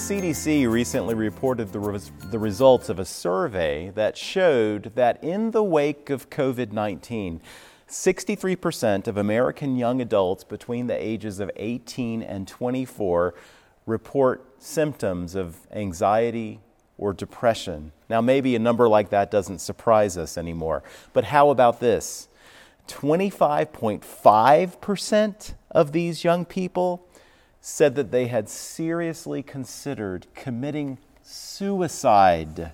[0.00, 6.10] CDC recently reported the, the results of a survey that showed that in the wake
[6.10, 7.40] of COVID 19,
[7.86, 13.34] 63% of American young adults between the ages of 18 and 24
[13.86, 16.58] report symptoms of anxiety
[16.98, 17.92] or depression.
[18.08, 22.26] Now, maybe a number like that doesn't surprise us anymore, but how about this?
[22.88, 27.06] 25.5% of these young people
[27.60, 32.72] said that they had seriously considered committing suicide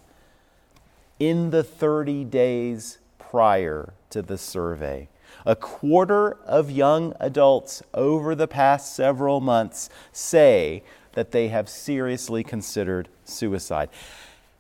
[1.19, 5.09] in the 30 days prior to the survey.
[5.45, 12.45] A quarter of young adults over the past several months say that they have seriously
[12.45, 13.89] considered suicide.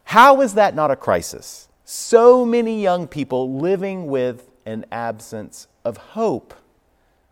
[0.04, 1.68] How is that not a crisis?
[1.84, 6.54] So many young people living with an absence of hope.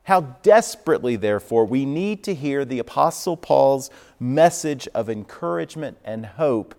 [0.05, 6.75] How desperately, therefore, we need to hear the Apostle Paul's message of encouragement and hope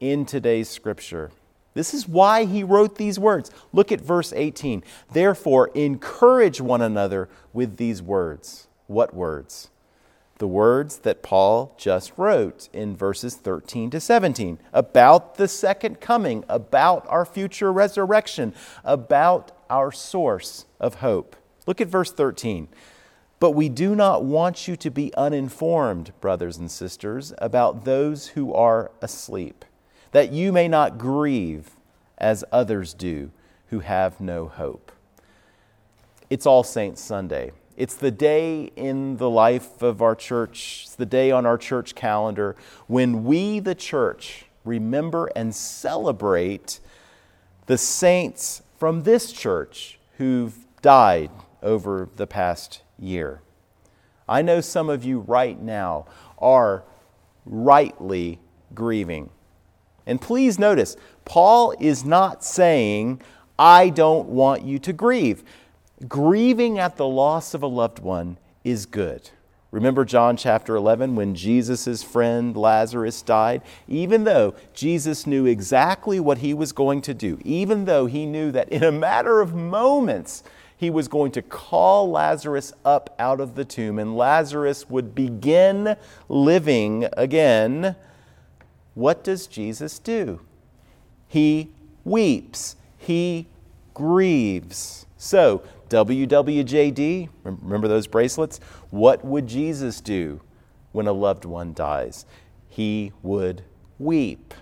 [0.00, 1.30] in today's scripture.
[1.74, 3.50] This is why he wrote these words.
[3.72, 4.82] Look at verse 18.
[5.12, 8.66] Therefore, encourage one another with these words.
[8.88, 9.70] What words?
[10.38, 16.44] The words that Paul just wrote in verses 13 to 17 about the second coming,
[16.48, 21.36] about our future resurrection, about our source of hope.
[21.66, 22.68] Look at verse 13.
[23.38, 28.54] But we do not want you to be uninformed, brothers and sisters, about those who
[28.54, 29.64] are asleep,
[30.12, 31.72] that you may not grieve
[32.16, 33.30] as others do
[33.68, 34.90] who have no hope.
[36.30, 37.52] It's All Saints Sunday.
[37.76, 41.94] It's the day in the life of our church, it's the day on our church
[41.94, 42.56] calendar
[42.86, 46.80] when we, the church, remember and celebrate
[47.66, 51.30] the saints from this church who've died
[51.62, 53.40] over the past year.
[54.28, 56.06] I know some of you right now
[56.38, 56.84] are
[57.44, 58.40] rightly
[58.74, 59.30] grieving.
[60.06, 63.20] And please notice, Paul is not saying,
[63.58, 65.42] I don't want you to grieve.
[66.06, 69.30] Grieving at the loss of a loved one is good.
[69.72, 73.62] Remember John chapter 11 when Jesus' friend Lazarus died?
[73.88, 78.52] Even though Jesus knew exactly what he was going to do, even though he knew
[78.52, 80.42] that in a matter of moments
[80.76, 85.96] he was going to call Lazarus up out of the tomb and Lazarus would begin
[86.28, 87.96] living again,
[88.94, 90.40] what does Jesus do?
[91.28, 91.70] He
[92.04, 93.46] weeps, he
[93.94, 95.06] grieves.
[95.16, 98.58] So, WWJD, remember those bracelets?
[98.90, 100.40] What would Jesus do
[100.92, 102.26] when a loved one dies?
[102.68, 103.62] He would
[103.98, 104.52] weep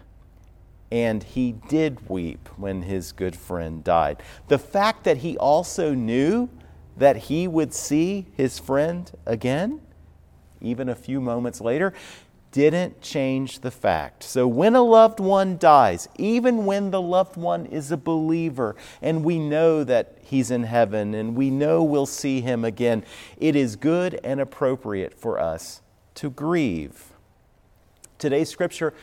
[0.95, 4.23] and he did weep when his good friend died.
[4.47, 6.49] The fact that he also knew
[6.97, 9.81] that he would see his friend again,
[10.61, 11.93] even a few moments later,
[12.53, 14.23] didn't change the fact.
[14.23, 19.25] So, when a loved one dies, even when the loved one is a believer and
[19.25, 23.05] we know that he's in heaven and we know we'll see him again,
[23.37, 25.83] it is good and appropriate for us
[26.15, 27.07] to grieve.
[28.17, 28.95] Today's scripture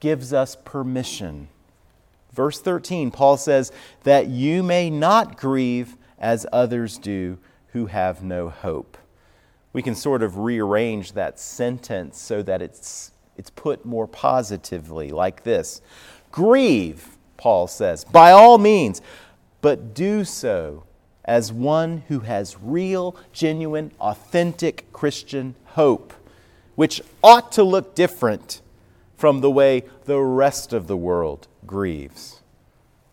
[0.00, 1.48] gives us permission.
[2.32, 3.72] Verse 13, Paul says,
[4.04, 8.98] that you may not grieve as others do who have no hope.
[9.72, 15.44] We can sort of rearrange that sentence so that it's, it's put more positively, like
[15.44, 15.80] this
[16.30, 19.00] Grieve, Paul says, by all means,
[19.62, 20.84] but do so
[21.24, 26.12] as one who has real, genuine, authentic Christian hope,
[26.74, 28.60] which ought to look different
[29.16, 32.42] from the way the rest of the world grieves.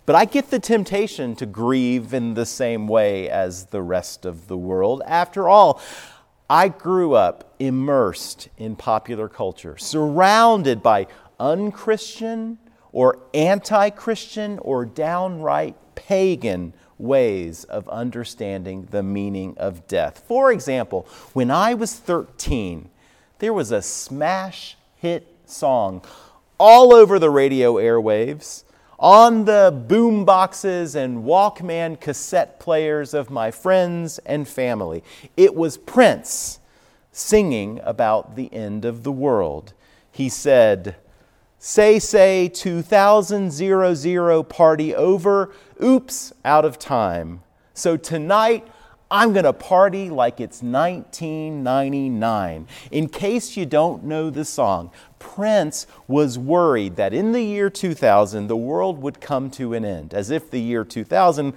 [0.05, 4.47] But I get the temptation to grieve in the same way as the rest of
[4.47, 5.01] the world.
[5.05, 5.81] After all,
[6.49, 11.07] I grew up immersed in popular culture, surrounded by
[11.39, 12.59] unchristian
[12.91, 20.23] or anti Christian or downright pagan ways of understanding the meaning of death.
[20.27, 22.89] For example, when I was 13,
[23.39, 26.01] there was a smash hit song
[26.57, 28.63] all over the radio airwaves,
[28.99, 35.03] on the boom boxes and Walkman cassette players of my friends and family.
[35.35, 36.59] It was Prince
[37.11, 39.73] singing about the end of the world.
[40.11, 40.95] He said,
[41.59, 43.51] Say, say, 2000
[44.49, 45.51] party over.
[45.81, 47.41] Oops, out of time.
[47.73, 48.67] So tonight,
[49.13, 52.67] I'm going to party like it's 1999.
[52.89, 54.89] In case you don't know the song,
[55.19, 60.15] Prince was worried that in the year 2000 the world would come to an end,
[60.15, 61.53] as if the year 2000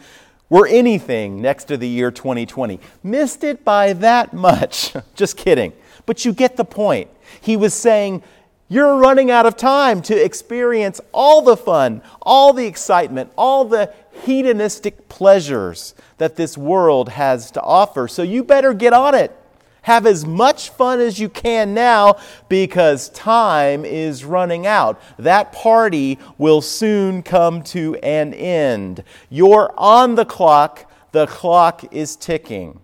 [0.51, 2.79] were anything next to the year 2020.
[3.03, 4.95] Missed it by that much.
[5.15, 5.73] Just kidding.
[6.05, 7.09] But you get the point.
[7.41, 8.23] He was saying,
[8.69, 13.95] You're running out of time to experience all the fun, all the excitement, all the
[14.25, 18.09] hedonistic pleasures that this world has to offer.
[18.09, 19.37] So you better get on it.
[19.83, 22.17] Have as much fun as you can now
[22.49, 25.01] because time is running out.
[25.17, 29.05] That party will soon come to an end.
[29.31, 32.81] You're on the clock, the clock is ticking.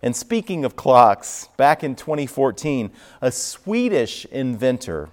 [0.00, 5.10] And speaking of clocks, back in 2014, a Swedish inventor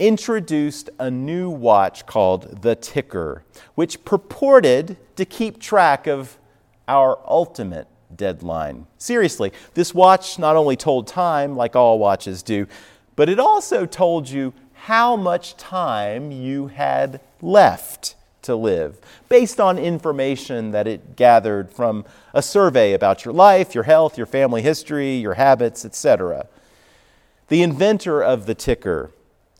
[0.00, 3.42] introduced a new watch called the Tikker,
[3.74, 6.38] which purported to keep track of
[6.88, 7.86] our ultimate
[8.16, 8.86] deadline.
[8.98, 12.66] Seriously, this watch not only told time like all watches do,
[13.14, 18.98] but it also told you how much time you had left to live
[19.28, 24.26] based on information that it gathered from a survey about your life, your health, your
[24.26, 26.46] family history, your habits, etc.
[27.48, 29.10] The inventor of the Tikker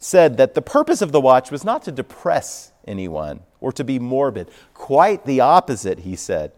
[0.00, 3.98] said that the purpose of the watch was not to depress anyone or to be
[3.98, 4.50] morbid.
[4.74, 6.52] Quite the opposite, he said.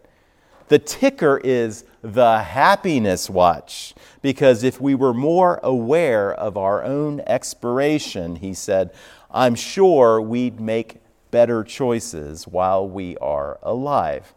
[0.69, 7.19] The Tikker is the happiness watch because if we were more aware of our own
[7.27, 8.91] expiration, he said,
[9.29, 14.33] I'm sure we'd make better choices while we are alive.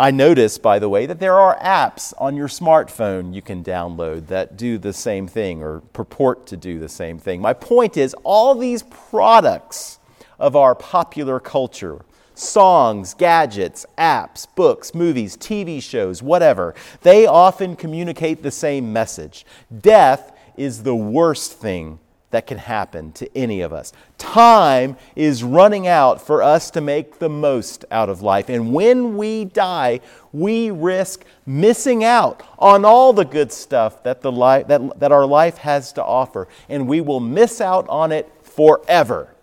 [0.00, 4.28] I notice, by the way, that there are apps on your smartphone you can download
[4.28, 7.40] that do the same thing or purport to do the same thing.
[7.40, 9.98] My point is, all these products
[10.38, 12.04] of our popular culture
[12.34, 19.44] songs, gadgets, apps, books, movies, TV shows, whatever they often communicate the same message.
[19.80, 21.98] Death is the worst thing
[22.30, 23.92] that can happen to any of us.
[24.18, 28.48] Time is running out for us to make the most out of life.
[28.50, 30.00] And when we die,
[30.32, 35.26] we risk missing out on all the good stuff that, the li- that, that our
[35.26, 36.48] life has to offer.
[36.68, 39.34] And we will miss out on it forever.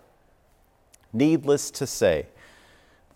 [1.12, 2.26] Needless to say,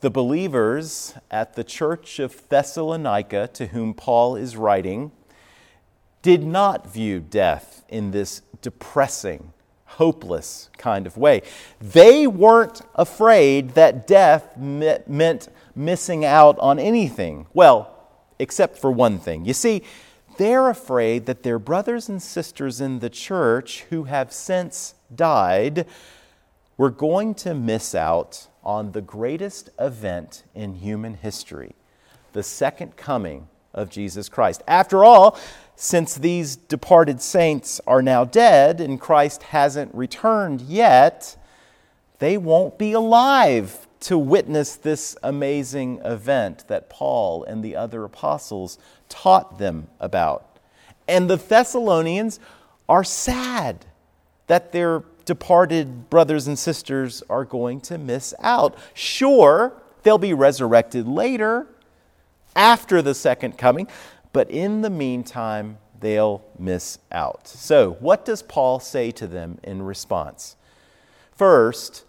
[0.00, 5.12] the believers at the church of Thessalonica, to whom Paul is writing,
[6.22, 9.52] did not view death in this depressing,
[9.96, 11.42] hopeless kind of way.
[11.80, 17.46] They weren't afraid that death meant missing out on anything.
[17.52, 17.96] Well,
[18.38, 19.44] except for one thing.
[19.44, 19.82] You see,
[20.38, 25.86] they're afraid that their brothers and sisters in the church who have since died
[26.76, 31.74] were going to miss out on the greatest event in human history
[32.32, 34.62] the second coming of Jesus Christ.
[34.66, 35.38] After all,
[35.82, 41.38] since these departed saints are now dead and Christ hasn't returned yet,
[42.18, 48.76] they won't be alive to witness this amazing event that Paul and the other apostles
[49.08, 50.58] taught them about.
[51.08, 52.40] And the Thessalonians
[52.86, 53.86] are sad
[54.48, 58.76] that their departed brothers and sisters are going to miss out.
[58.92, 59.72] Sure,
[60.02, 61.66] they'll be resurrected later
[62.54, 63.88] after the second coming,
[64.32, 67.46] but in the meantime, they'll miss out.
[67.46, 70.56] So, what does Paul say to them in response?
[71.34, 72.04] First,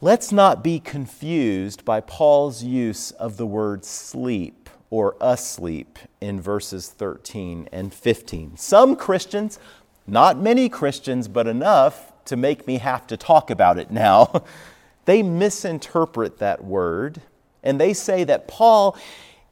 [0.00, 6.88] let's not be confused by Paul's use of the word sleep or asleep in verses
[6.88, 8.56] 13 and 15.
[8.56, 9.58] Some Christians,
[10.06, 14.44] not many Christians, but enough to make me have to talk about it now,
[15.04, 17.22] they misinterpret that word
[17.62, 18.96] and they say that Paul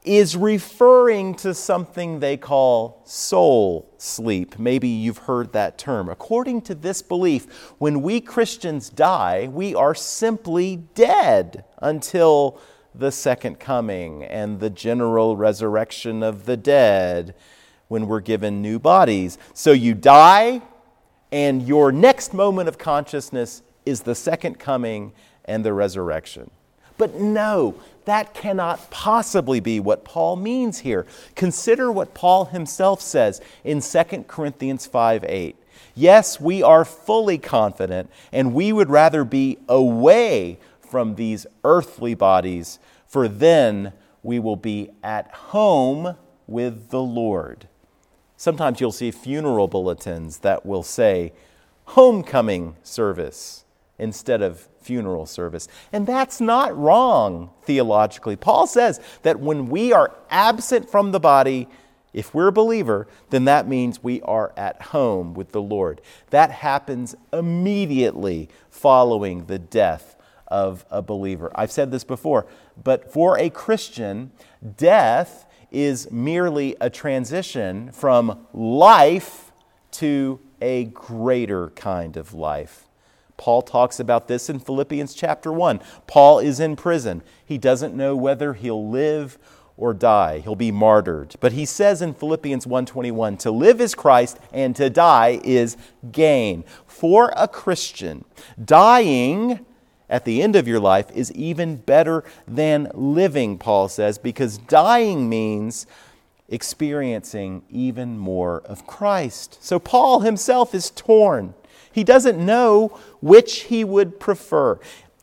[0.04, 4.58] is referring to something they call soul sleep.
[4.58, 6.08] Maybe you've heard that term.
[6.08, 12.60] According to this belief, when we Christians die, we are simply dead until
[12.94, 17.34] the second coming and the general resurrection of the dead
[17.88, 19.38] when we're given new bodies.
[19.52, 20.62] So you die,
[21.30, 25.12] and your next moment of consciousness is the second coming
[25.44, 26.50] and the resurrection.
[26.96, 27.74] But no,
[28.08, 31.06] that cannot possibly be what Paul means here.
[31.34, 35.56] Consider what Paul himself says in 2 Corinthians 5 8.
[35.94, 42.78] Yes, we are fully confident, and we would rather be away from these earthly bodies,
[43.06, 47.68] for then we will be at home with the Lord.
[48.36, 51.32] Sometimes you'll see funeral bulletins that will say,
[51.84, 53.64] homecoming service
[53.98, 55.68] instead of funeral service.
[55.92, 58.36] And that's not wrong theologically.
[58.36, 61.68] Paul says that when we are absent from the body,
[62.14, 66.00] if we're a believer, then that means we are at home with the Lord.
[66.30, 70.16] That happens immediately following the death
[70.46, 71.52] of a believer.
[71.54, 72.46] I've said this before,
[72.82, 74.32] but for a Christian,
[74.78, 79.52] death is merely a transition from life
[79.90, 82.87] to a greater kind of life.
[83.38, 85.80] Paul talks about this in Philippians chapter 1.
[86.06, 87.22] Paul is in prison.
[87.42, 89.38] He doesn't know whether he'll live
[89.78, 90.40] or die.
[90.40, 91.36] He'll be martyred.
[91.40, 95.76] But he says in Philippians 1:21, to live is Christ and to die is
[96.12, 96.64] gain.
[96.84, 98.24] For a Christian,
[98.62, 99.64] dying
[100.10, 105.28] at the end of your life is even better than living, Paul says, because dying
[105.28, 105.86] means
[106.48, 109.58] experiencing even more of Christ.
[109.62, 111.54] So Paul himself is torn.
[111.92, 114.78] He doesn't know which he would prefer.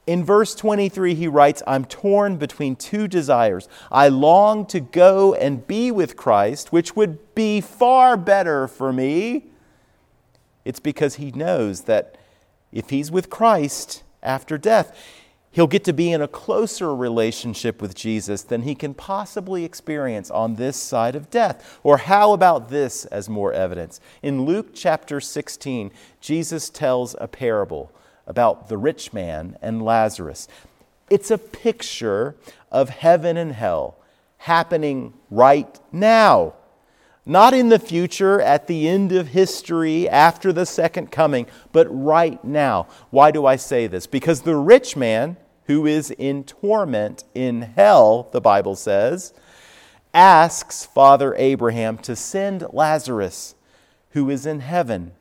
[0.07, 3.67] In verse 23, he writes, I'm torn between two desires.
[3.91, 9.45] I long to go and be with Christ, which would be far better for me.
[10.63, 12.17] It's because he knows that
[12.71, 14.95] if he's with Christ after death,
[15.55, 20.29] he'll get to be in a closer relationship with Jesus than he can possibly experience
[20.29, 21.79] on this side of death.
[21.81, 24.01] Or how about this as more evidence?
[24.21, 27.89] In Luke chapter 16, Jesus tells a parable
[28.27, 30.49] about the rich man and Lazarus.
[31.09, 32.35] It's a picture
[32.69, 33.97] of heaven and hell
[34.39, 36.53] happening right now.
[37.25, 42.43] Not in the future, at the end of history, after the second coming, but right
[42.43, 42.87] now.
[43.09, 44.05] Why do I say this?
[44.05, 49.33] Because the rich man, who is in torment in hell, the Bible says,
[50.13, 53.55] asks Father Abraham to send Lazarus,
[54.11, 55.11] who is in heaven,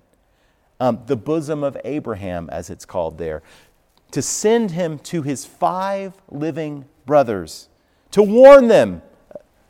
[0.78, 3.42] um, the bosom of Abraham, as it's called there,
[4.10, 7.68] to send him to his five living brothers,
[8.12, 9.02] to warn them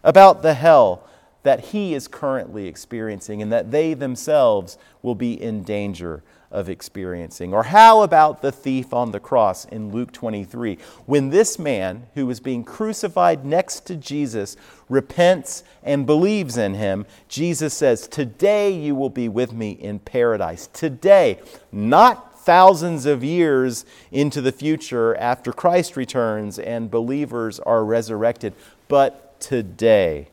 [0.02, 1.08] about the hell
[1.44, 7.52] that he is currently experiencing and that they themselves will be in danger of experiencing?
[7.52, 10.78] Or how about the thief on the cross in Luke 23?
[11.06, 14.56] When this man who was being crucified next to Jesus
[14.88, 20.68] repents and believes in him, Jesus says, Today you will be with me in paradise.
[20.68, 28.54] Today, not thousands of years into the future after Christ returns and believers are resurrected,
[28.86, 30.28] but today.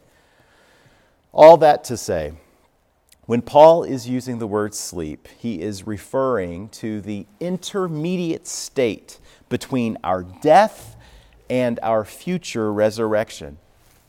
[1.33, 2.33] All that to say,
[3.25, 9.97] when Paul is using the word sleep, he is referring to the intermediate state between
[10.03, 10.97] our death
[11.49, 13.57] and our future resurrection.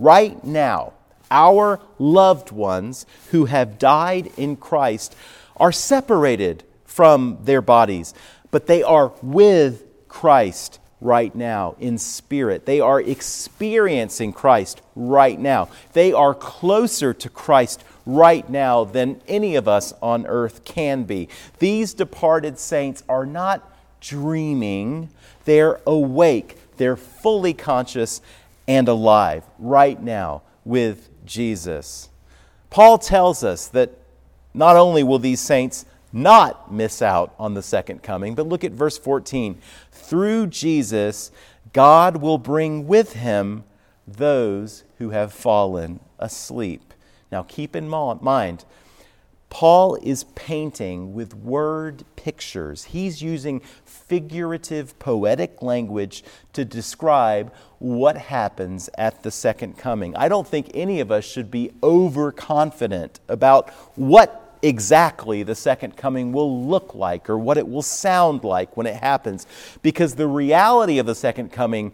[0.00, 0.95] Right now,
[1.31, 5.14] our loved ones who have died in Christ
[5.57, 8.14] are separated from their bodies,
[8.50, 12.64] but they are with Christ right now in spirit.
[12.64, 15.68] They are experiencing Christ right now.
[15.92, 21.28] They are closer to Christ right now than any of us on earth can be.
[21.59, 23.68] These departed saints are not
[24.00, 25.11] dreaming,
[25.44, 28.21] they're awake, they're fully conscious
[28.66, 32.09] and alive right now with Jesus.
[32.71, 33.90] Paul tells us that
[34.54, 38.73] not only will these saints not miss out on the second coming, but look at
[38.73, 39.59] verse 14.
[39.90, 41.31] Through Jesus,
[41.73, 43.64] God will bring with him
[44.07, 46.92] those who have fallen asleep.
[47.31, 48.64] Now, keep in mind,
[49.49, 52.85] Paul is painting with word pictures.
[52.85, 60.16] He's using figurative, poetic language to describe what happens at the second coming.
[60.16, 66.33] I don't think any of us should be overconfident about what exactly the second coming
[66.33, 69.47] will look like or what it will sound like when it happens,
[69.83, 71.92] because the reality of the second coming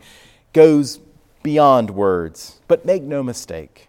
[0.52, 1.00] goes
[1.42, 2.60] beyond words.
[2.68, 3.88] But make no mistake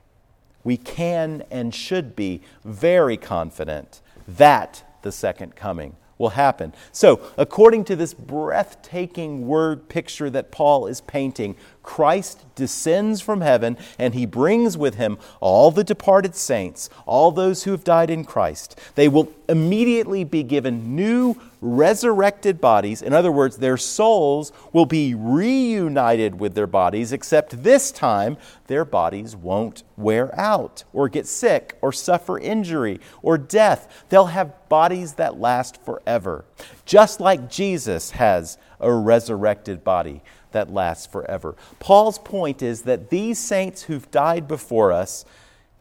[0.63, 6.73] we can and should be very confident that the second coming will happen.
[6.91, 13.77] So, according to this breathtaking word picture that Paul is painting, Christ descends from heaven
[13.97, 18.25] and he brings with him all the departed saints, all those who have died in
[18.25, 18.79] Christ.
[18.93, 23.01] They will immediately be given new resurrected bodies.
[23.01, 28.37] In other words, their souls will be reunited with their bodies, except this time
[28.67, 34.05] their bodies won't wear out or get sick or suffer injury or death.
[34.09, 36.45] They'll have bodies that last forever,
[36.85, 41.55] just like Jesus has a resurrected body that lasts forever.
[41.79, 45.25] Paul's point is that these saints who've died before us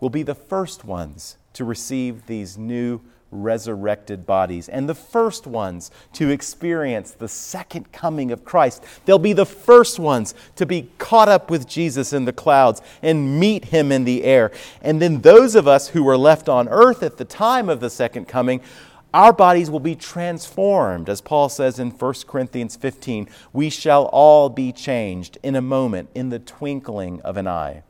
[0.01, 5.91] will be the first ones to receive these new resurrected bodies and the first ones
[6.15, 8.85] to experience the second coming of Christ.
[9.05, 13.39] They'll be the first ones to be caught up with Jesus in the clouds and
[13.39, 14.51] meet him in the air.
[14.81, 17.91] And then those of us who were left on earth at the time of the
[17.91, 18.61] second coming,
[19.13, 21.09] our bodies will be transformed.
[21.09, 26.11] As Paul says in 1 Corinthians 15, we shall all be changed in a moment,
[26.15, 27.83] in the twinkling of an eye.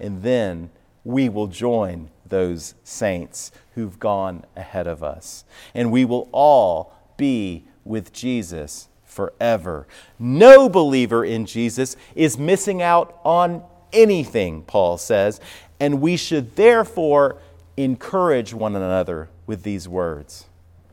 [0.00, 0.70] And then
[1.04, 5.44] we will join those saints who've gone ahead of us.
[5.74, 9.86] And we will all be with Jesus forever.
[10.18, 13.62] No believer in Jesus is missing out on
[13.92, 15.40] anything, Paul says,
[15.78, 17.38] and we should therefore
[17.76, 20.46] encourage one another with these words.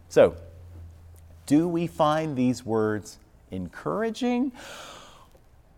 [0.10, 0.36] So,
[1.46, 3.18] do we find these words
[3.50, 4.52] encouraging?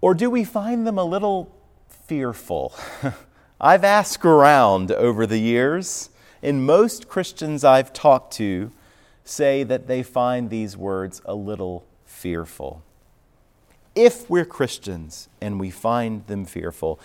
[0.01, 1.55] Or do we find them a little
[1.87, 2.73] fearful?
[3.65, 6.09] I've asked around over the years,
[6.41, 8.73] and most Christians I've talked to
[9.23, 12.83] say that they find these words a little fearful.
[13.95, 16.99] If we're Christians and we find them fearful,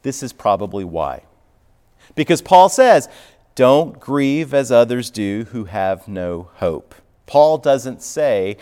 [0.00, 1.24] this is probably why.
[2.14, 3.10] Because Paul says,
[3.54, 6.94] don't grieve as others do who have no hope.
[7.26, 8.56] Paul doesn't say,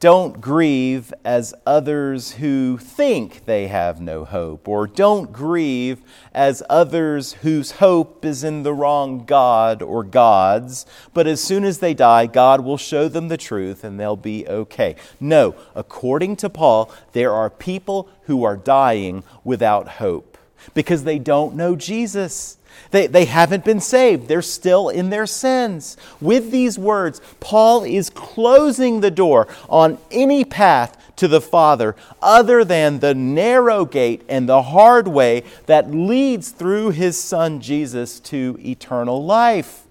[0.00, 6.00] don't grieve as others who think they have no hope, or don't grieve
[6.32, 11.78] as others whose hope is in the wrong God or gods, but as soon as
[11.78, 14.94] they die, God will show them the truth and they'll be okay.
[15.18, 20.38] No, according to Paul, there are people who are dying without hope
[20.74, 22.57] because they don't know Jesus.
[22.90, 24.28] They, they haven't been saved.
[24.28, 25.96] They're still in their sins.
[26.20, 32.64] With these words, Paul is closing the door on any path to the Father other
[32.64, 38.58] than the narrow gate and the hard way that leads through his Son Jesus to
[38.64, 39.84] eternal life.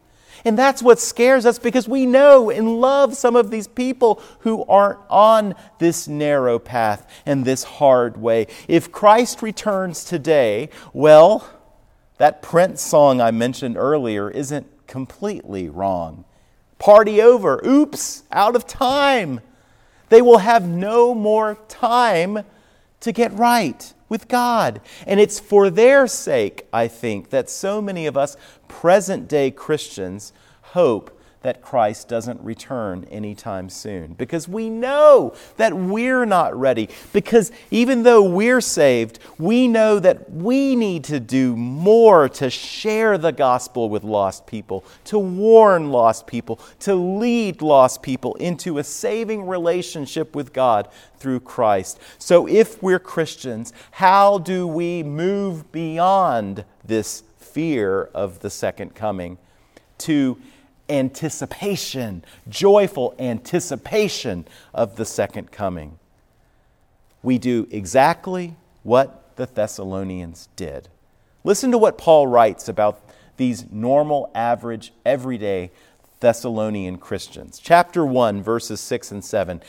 [0.45, 4.63] And that's what scares us because we know and love some of these people who
[4.65, 8.47] aren't on this narrow path and this hard way.
[8.67, 11.49] If Christ returns today, well,
[12.17, 16.25] that Prince song I mentioned earlier isn't completely wrong.
[16.79, 17.61] Party over.
[17.65, 19.41] Oops, out of time.
[20.09, 22.43] They will have no more time
[23.01, 24.81] to get right with God.
[25.05, 28.37] And it's for their sake, I think, that so many of us
[28.67, 31.16] present day Christians hope
[31.47, 34.15] that Christ doesn't return anytime soon.
[34.15, 36.89] Because we know that we're not ready.
[37.13, 43.17] Because even though we're saved, we know that we need to do more to share
[43.17, 48.83] the gospel with lost people, to warn lost people, to lead lost people into a
[48.83, 51.97] saving relationship with God through Christ.
[52.17, 59.37] So if we're Christians, how do we move beyond this fear of the second coming
[59.99, 60.37] to
[60.89, 65.99] anticipation, joyful anticipation of the second coming.
[67.23, 70.89] We do exactly what the Thessalonians did.
[71.43, 73.01] Listen to what Paul writes about
[73.37, 75.71] these normal, average, everyday
[76.19, 77.59] Thessalonian Christians.
[77.59, 79.61] Chapter 1, verses 6 and 7.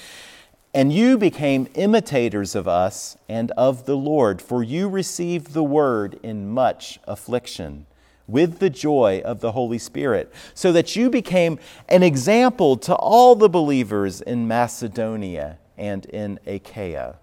[0.75, 6.19] And you became imitators of us and of the Lord, for you received the word
[6.23, 7.87] in much affliction
[8.29, 13.35] with the joy of the Holy Spirit, so that you became an example to all
[13.35, 17.17] the believers in Macedonia and in Achaia.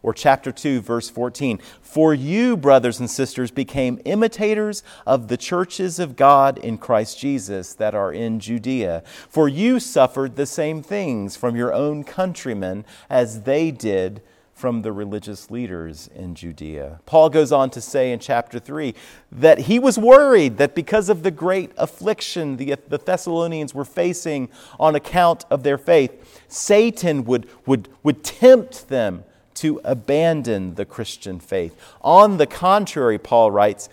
[0.00, 1.58] Or chapter 2, verse 14.
[1.80, 7.74] For you, brothers and sisters, became imitators of the churches of God in Christ Jesus
[7.74, 9.02] that are in Judea.
[9.28, 14.22] For you suffered the same things from your own countrymen as they did
[14.58, 16.98] from the religious leaders in Judea.
[17.06, 18.92] Paul goes on to say in chapter 3
[19.30, 24.48] that he was worried that because of the great affliction the, the Thessalonians were facing
[24.80, 29.22] on account of their faith, Satan would, would, would tempt them
[29.54, 31.80] to abandon the Christian faith.
[32.02, 33.88] On the contrary, Paul writes,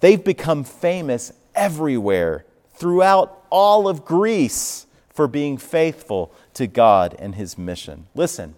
[0.00, 7.58] they've become famous everywhere, throughout all of Greece, for being faithful to God and his
[7.58, 8.06] mission.
[8.14, 8.54] Listen.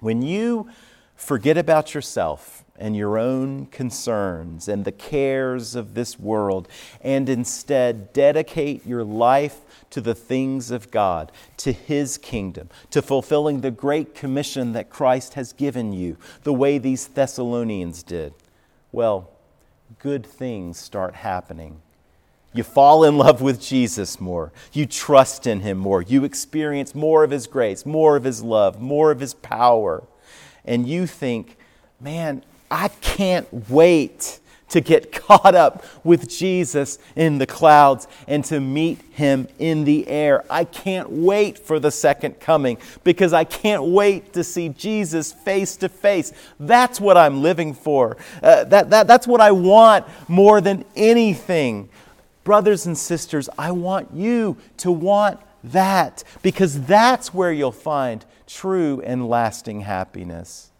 [0.00, 0.68] When you
[1.16, 6.68] forget about yourself and your own concerns and the cares of this world,
[7.00, 13.60] and instead dedicate your life to the things of God, to His kingdom, to fulfilling
[13.60, 18.32] the great commission that Christ has given you, the way these Thessalonians did,
[18.92, 19.30] well,
[19.98, 21.80] good things start happening.
[22.58, 24.50] You fall in love with Jesus more.
[24.72, 26.02] You trust in Him more.
[26.02, 30.02] You experience more of His grace, more of His love, more of His power.
[30.64, 31.56] And you think,
[32.00, 34.40] man, I can't wait
[34.70, 40.08] to get caught up with Jesus in the clouds and to meet him in the
[40.08, 40.44] air.
[40.50, 45.76] I can't wait for the second coming because I can't wait to see Jesus face
[45.76, 46.32] to face.
[46.58, 48.16] That's what I'm living for.
[48.42, 51.88] Uh, that, that, that's what I want more than anything.
[52.48, 59.02] Brothers and sisters, I want you to want that because that's where you'll find true
[59.04, 60.70] and lasting happiness.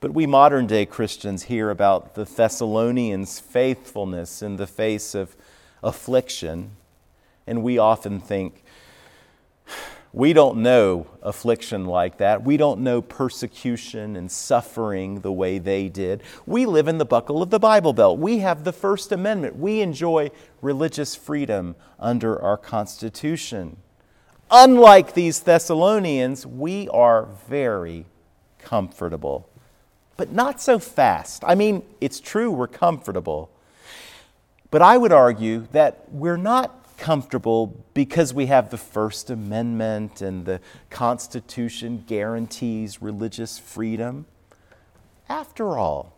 [0.00, 5.36] But we modern day Christians hear about the Thessalonians' faithfulness in the face of
[5.84, 6.72] affliction,
[7.46, 8.64] and we often think,
[10.16, 12.42] we don't know affliction like that.
[12.42, 16.22] We don't know persecution and suffering the way they did.
[16.46, 18.18] We live in the buckle of the Bible Belt.
[18.18, 19.58] We have the First Amendment.
[19.58, 20.30] We enjoy
[20.62, 23.76] religious freedom under our Constitution.
[24.50, 28.06] Unlike these Thessalonians, we are very
[28.58, 29.46] comfortable,
[30.16, 31.44] but not so fast.
[31.46, 33.50] I mean, it's true we're comfortable,
[34.70, 40.44] but I would argue that we're not comfortable because we have the First Amendment and
[40.44, 44.26] the Constitution guarantees religious freedom.
[45.28, 46.16] After all,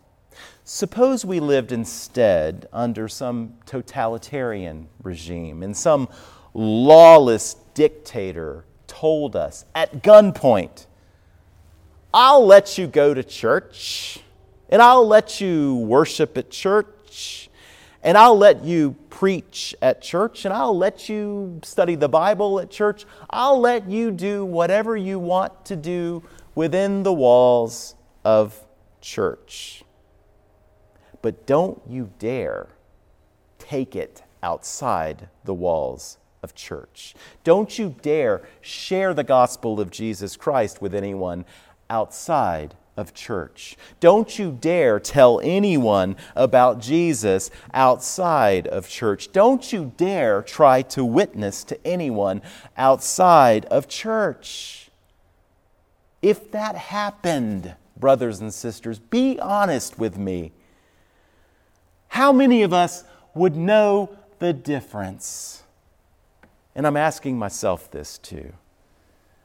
[0.63, 6.07] suppose we lived instead under some totalitarian regime and some
[6.53, 10.85] lawless dictator told us at gunpoint,
[12.13, 14.19] I'll let you go to church
[14.69, 17.48] and I'll let you worship at church
[18.03, 22.69] and I'll let you preach at church, and I'll let you study the Bible at
[22.69, 23.05] church.
[23.29, 26.23] I'll let you do whatever you want to do
[26.55, 28.65] within the walls of
[29.01, 29.83] church.
[31.21, 32.69] But don't you dare
[33.57, 37.13] take it outside the walls of church.
[37.43, 41.43] Don't you dare share the gospel of Jesus Christ with anyone
[41.89, 43.77] outside of church.
[44.01, 49.31] Don't you dare tell anyone about Jesus outside of church.
[49.31, 52.41] Don't you dare try to witness to anyone
[52.77, 54.89] outside of church.
[56.21, 60.51] If that happened, brothers and sisters, be honest with me.
[62.09, 64.09] How many of us would know
[64.39, 65.63] the difference?
[66.75, 68.51] And I'm asking myself this too.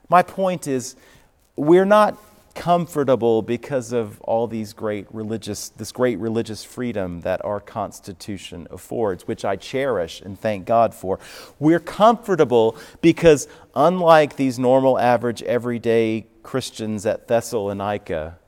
[0.09, 0.97] My point is,
[1.57, 2.19] we're not
[2.55, 9.27] comfortable because of all these great religious this great religious freedom that our constitution affords
[9.27, 11.19] which I cherish and thank God for.
[11.59, 18.39] We're comfortable because unlike these normal average everyday Christians at Thessalonica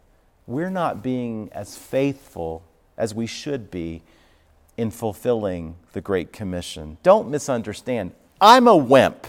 [0.47, 2.62] we're not being as faithful
[2.97, 4.03] as we should be
[4.77, 6.99] in fulfilling the great commission.
[7.03, 8.12] Don't misunderstand.
[8.40, 9.27] I'm a wimp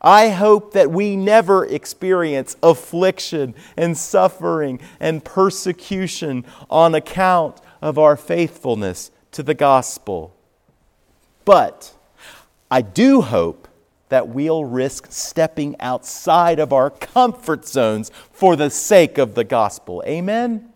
[0.00, 8.16] I hope that we never experience affliction and suffering and persecution on account of our
[8.16, 10.34] faithfulness to the gospel.
[11.44, 11.94] But
[12.70, 13.68] I do hope
[14.08, 20.02] that we'll risk stepping outside of our comfort zones for the sake of the gospel.
[20.06, 20.72] Amen?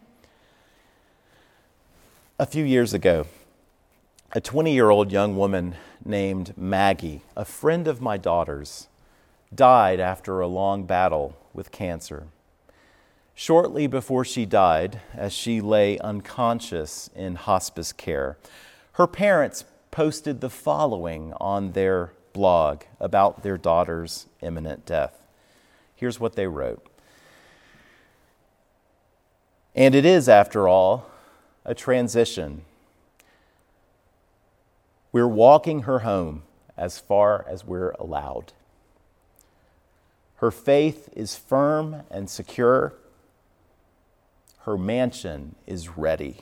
[2.39, 3.27] A few years ago,
[4.33, 8.89] a 20 year old young woman named Maggie, a friend of my daughter's,
[9.55, 12.27] died after a long battle with cancer.
[13.35, 18.37] Shortly before she died, as she lay unconscious in hospice care,
[18.93, 25.21] her parents posted the following on their blog about their daughter's imminent death.
[25.95, 26.85] Here's what they wrote
[29.75, 31.07] And it is, after all,
[31.65, 32.62] a transition.
[35.11, 36.43] We're walking her home
[36.77, 38.53] as far as we're allowed.
[40.42, 42.94] Her faith is firm and secure.
[44.62, 46.38] Her mansion is ready.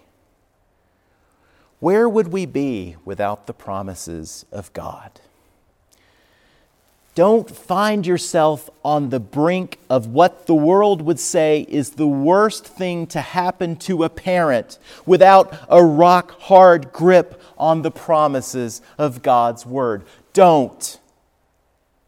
[1.80, 5.20] Where would we be without the promises of God?
[7.14, 12.66] Don't find yourself on the brink of what the world would say is the worst
[12.66, 19.20] thing to happen to a parent without a rock hard grip on the promises of
[19.20, 20.04] God's Word.
[20.32, 20.99] Don't.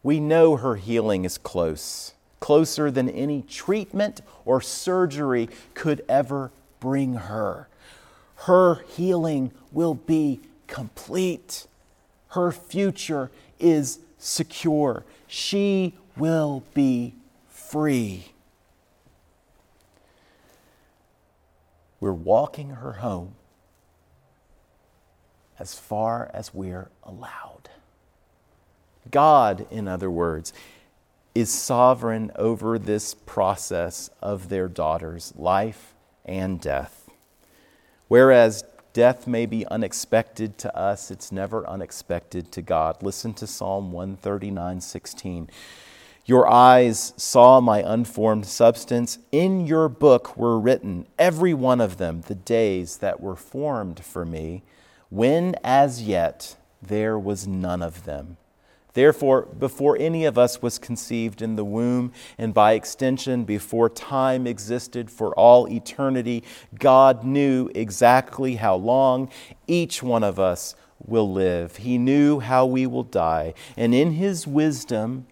[0.03, 7.13] We know her healing is close, closer than any treatment or surgery could ever bring
[7.13, 7.69] her.
[8.35, 11.65] Her healing will be complete.
[12.29, 15.05] Her future is secure.
[15.27, 17.15] She will be
[17.47, 18.33] free.
[22.01, 23.35] We're walking her home
[25.57, 27.62] as far as we're allowed.
[29.11, 30.53] God, in other words,
[31.35, 35.93] is sovereign over this process of their daughter's life
[36.25, 37.09] and death.
[38.07, 38.63] Whereas
[38.93, 43.01] death may be unexpected to us, it's never unexpected to God.
[43.01, 45.49] Listen to Psalm 139 16.
[46.25, 49.17] Your eyes saw my unformed substance.
[49.33, 54.23] In your book were written, every one of them, the days that were formed for
[54.23, 54.63] me,
[55.09, 58.37] when as yet there was none of them
[58.93, 64.45] Therefore, before any of us was conceived in the womb, and by extension, before time
[64.45, 66.43] existed for all eternity,
[66.79, 69.29] God knew exactly how long
[69.67, 70.75] each one of us
[71.05, 71.77] will live.
[71.77, 73.53] He knew how we will die.
[73.75, 75.25] And in His wisdom,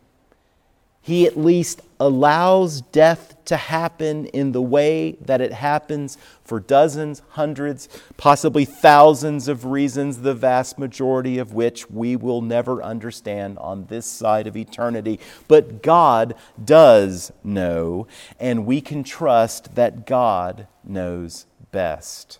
[1.01, 7.21] he at least allows death to happen in the way that it happens for dozens,
[7.29, 13.85] hundreds, possibly thousands of reasons, the vast majority of which we will never understand on
[13.85, 15.19] this side of eternity.
[15.47, 18.07] But God does know,
[18.39, 22.39] and we can trust that God knows best.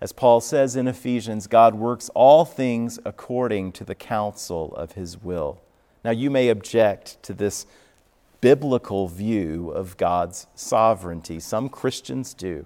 [0.00, 5.20] As Paul says in Ephesians, God works all things according to the counsel of his
[5.20, 5.60] will.
[6.08, 7.66] Now, you may object to this
[8.40, 11.38] biblical view of God's sovereignty.
[11.38, 12.64] Some Christians do.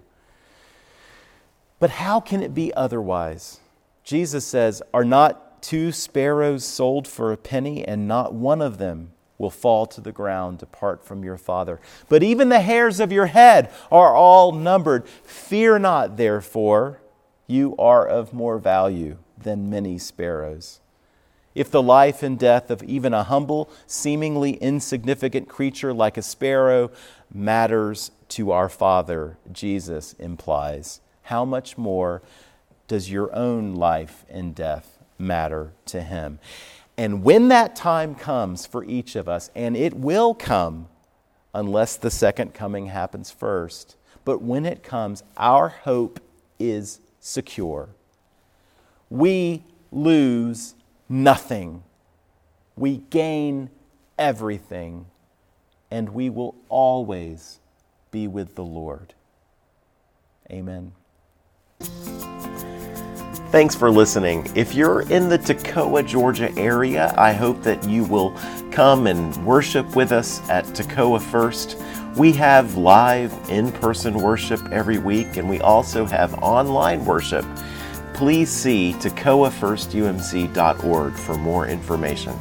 [1.80, 3.58] But how can it be otherwise?
[4.04, 9.10] Jesus says, Are not two sparrows sold for a penny, and not one of them
[9.38, 11.80] will fall to the ground apart from your Father?
[12.08, 15.08] But even the hairs of your head are all numbered.
[15.08, 17.00] Fear not, therefore,
[17.48, 20.78] you are of more value than many sparrows.
[21.54, 26.90] If the life and death of even a humble, seemingly insignificant creature like a sparrow
[27.32, 32.22] matters to our Father, Jesus implies, how much more
[32.88, 36.38] does your own life and death matter to Him?
[36.96, 40.88] And when that time comes for each of us, and it will come
[41.54, 46.20] unless the second coming happens first, but when it comes, our hope
[46.58, 47.90] is secure.
[49.10, 50.74] We lose
[51.08, 51.82] nothing.
[52.76, 53.70] We gain
[54.18, 55.06] everything,
[55.90, 57.60] and we will always
[58.10, 59.14] be with the Lord.
[60.50, 60.92] Amen.
[63.50, 64.50] Thanks for listening.
[64.54, 68.34] If you're in the Toccoa, Georgia area, I hope that you will
[68.70, 71.76] come and worship with us at Toccoa First.
[72.16, 77.44] We have live in person worship every week, and we also have online worship
[78.22, 82.38] please see toccoafirst.umc.org for more information.